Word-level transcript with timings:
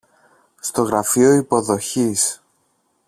στο 0.61 0.81
γραφείο 0.81 1.31
υποδοχής 1.37 2.41